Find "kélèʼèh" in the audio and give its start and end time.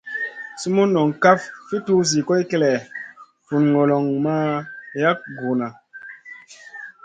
2.49-2.87